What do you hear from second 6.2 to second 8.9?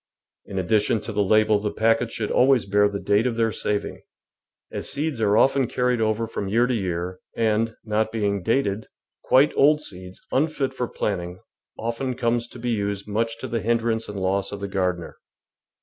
from year to year, and, not being dated,